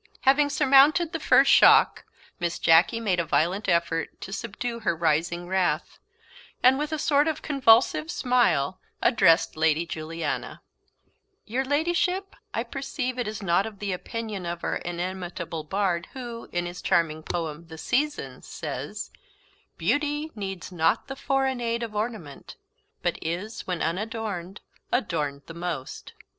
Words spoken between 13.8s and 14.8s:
opinion of our